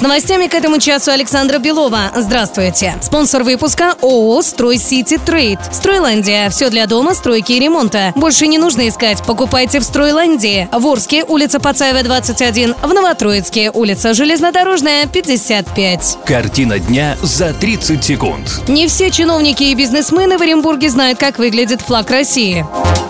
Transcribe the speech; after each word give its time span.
С 0.00 0.02
новостями 0.02 0.46
к 0.46 0.54
этому 0.54 0.78
часу 0.78 1.10
Александра 1.10 1.58
Белова. 1.58 2.10
Здравствуйте. 2.16 2.94
Спонсор 3.02 3.42
выпуска 3.42 3.96
ООО 4.00 4.40
«Строй 4.40 4.78
Сити 4.78 5.18
Трейд». 5.18 5.58
Стройландия. 5.72 6.48
Все 6.48 6.70
для 6.70 6.86
дома, 6.86 7.12
стройки 7.12 7.52
и 7.52 7.60
ремонта. 7.60 8.14
Больше 8.16 8.46
не 8.46 8.56
нужно 8.56 8.88
искать. 8.88 9.22
Покупайте 9.26 9.78
в 9.78 9.84
Стройландии. 9.84 10.70
В 10.72 10.86
Орске, 10.86 11.22
улица 11.22 11.60
Пацаева, 11.60 12.02
21. 12.02 12.76
В 12.82 12.94
Новотроицке, 12.94 13.70
улица 13.70 14.14
Железнодорожная, 14.14 15.06
55. 15.06 16.16
Картина 16.24 16.78
дня 16.78 17.18
за 17.20 17.52
30 17.52 18.02
секунд. 18.02 18.62
Не 18.68 18.88
все 18.88 19.10
чиновники 19.10 19.64
и 19.64 19.74
бизнесмены 19.74 20.38
в 20.38 20.40
Оренбурге 20.40 20.88
знают, 20.88 21.18
как 21.18 21.38
выглядит 21.38 21.82
флаг 21.82 22.10
России. 22.10 22.64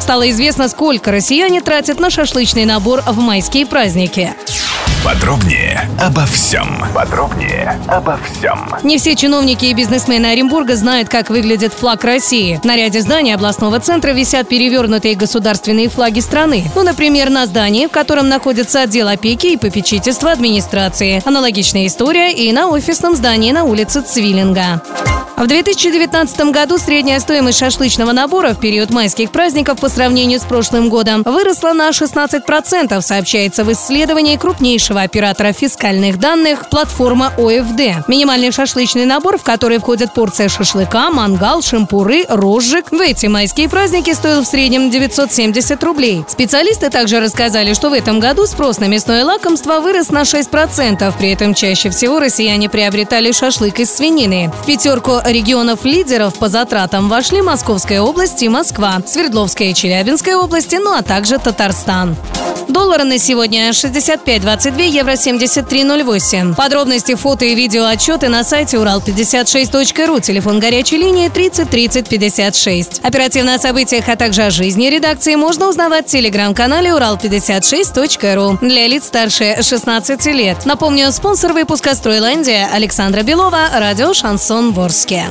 Стало 0.00 0.28
известно, 0.30 0.66
сколько 0.66 1.12
россияне 1.12 1.60
тратят 1.60 2.00
на 2.00 2.10
шашлычный 2.10 2.64
набор 2.64 3.02
в 3.06 3.20
майские 3.20 3.66
праздники. 3.66 4.34
Подробнее 5.04 5.90
обо 6.00 6.24
всем. 6.26 6.78
Подробнее 6.94 7.76
обо 7.88 8.16
всем. 8.18 8.68
Не 8.84 8.98
все 8.98 9.16
чиновники 9.16 9.64
и 9.64 9.74
бизнесмены 9.74 10.26
Оренбурга 10.26 10.76
знают, 10.76 11.08
как 11.08 11.28
выглядит 11.28 11.72
флаг 11.72 12.04
России. 12.04 12.60
На 12.62 12.76
ряде 12.76 13.00
зданий 13.00 13.34
областного 13.34 13.80
центра 13.80 14.12
висят 14.12 14.48
перевернутые 14.48 15.16
государственные 15.16 15.88
флаги 15.88 16.20
страны. 16.20 16.70
Ну, 16.76 16.84
например, 16.84 17.30
на 17.30 17.46
здании, 17.46 17.86
в 17.86 17.90
котором 17.90 18.28
находится 18.28 18.82
отдел 18.82 19.08
опеки 19.08 19.48
и 19.48 19.56
попечительства 19.56 20.30
администрации. 20.30 21.20
Аналогичная 21.24 21.88
история 21.88 22.32
и 22.32 22.52
на 22.52 22.68
офисном 22.68 23.16
здании 23.16 23.50
на 23.50 23.64
улице 23.64 24.02
Цвиллинга. 24.02 24.82
В 25.42 25.48
2019 25.48 26.52
году 26.52 26.78
средняя 26.78 27.18
стоимость 27.18 27.58
шашлычного 27.58 28.12
набора 28.12 28.50
в 28.50 28.60
период 28.60 28.90
майских 28.90 29.32
праздников 29.32 29.80
по 29.80 29.88
сравнению 29.88 30.38
с 30.38 30.44
прошлым 30.44 30.88
годом 30.88 31.24
выросла 31.24 31.72
на 31.72 31.88
16%, 31.88 33.00
сообщается 33.00 33.64
в 33.64 33.72
исследовании 33.72 34.36
крупнейшего 34.36 35.02
оператора 35.02 35.52
фискальных 35.52 36.20
данных 36.20 36.70
платформа 36.70 37.32
ОФД. 37.36 38.06
Минимальный 38.06 38.52
шашлычный 38.52 39.04
набор, 39.04 39.36
в 39.36 39.42
который 39.42 39.78
входят 39.78 40.14
порция 40.14 40.48
шашлыка, 40.48 41.10
мангал, 41.10 41.60
шампуры, 41.60 42.24
розжиг, 42.28 42.92
в 42.92 43.00
эти 43.00 43.26
майские 43.26 43.68
праздники 43.68 44.12
стоил 44.12 44.42
в 44.42 44.46
среднем 44.46 44.92
970 44.92 45.82
рублей. 45.82 46.24
Специалисты 46.28 46.88
также 46.88 47.18
рассказали, 47.18 47.74
что 47.74 47.90
в 47.90 47.94
этом 47.94 48.20
году 48.20 48.46
спрос 48.46 48.78
на 48.78 48.84
мясное 48.84 49.24
лакомство 49.24 49.80
вырос 49.80 50.12
на 50.12 50.22
6%. 50.22 51.12
При 51.18 51.32
этом 51.32 51.54
чаще 51.54 51.90
всего 51.90 52.20
россияне 52.20 52.68
приобретали 52.70 53.32
шашлык 53.32 53.80
из 53.80 53.92
свинины. 53.92 54.52
В 54.62 54.66
пятерку 54.66 55.18
регионов-лидеров 55.32 56.34
по 56.34 56.48
затратам 56.48 57.08
вошли 57.08 57.42
Московская 57.42 58.00
область 58.00 58.42
и 58.42 58.48
Москва, 58.48 59.00
Свердловская 59.04 59.68
и 59.68 59.74
Челябинская 59.74 60.36
области, 60.36 60.76
ну 60.76 60.92
а 60.92 61.02
также 61.02 61.38
Татарстан. 61.38 62.16
Доллары 62.68 63.04
на 63.04 63.18
сегодня 63.18 63.70
65.22, 63.70 64.82
евро 64.82 65.12
73.08. 65.12 66.54
Подробности, 66.54 67.14
фото 67.14 67.44
и 67.44 67.54
видео 67.54 67.84
отчеты 67.86 68.28
на 68.28 68.44
сайте 68.44 68.76
урал56.ру, 68.76 70.20
телефон 70.20 70.60
горячей 70.60 70.98
линии 70.98 71.28
30 71.28 71.68
30 71.68 72.08
56. 72.08 73.00
Оперативно 73.02 73.54
о 73.54 73.58
событиях, 73.58 74.08
а 74.08 74.16
также 74.16 74.42
о 74.42 74.50
жизни 74.50 74.86
редакции 74.86 75.34
можно 75.34 75.68
узнавать 75.68 76.06
в 76.06 76.10
телеграм-канале 76.10 76.90
урал56.ру 76.90 78.58
для 78.60 78.86
лиц 78.86 79.06
старше 79.06 79.62
16 79.62 80.26
лет. 80.26 80.64
Напомню, 80.64 81.10
спонсор 81.12 81.52
выпуска 81.52 81.94
«Стройландия» 81.94 82.68
Александра 82.72 83.22
Белова, 83.22 83.68
радио 83.74 84.14
«Шансон 84.14 84.72
Ворске». 84.72 85.26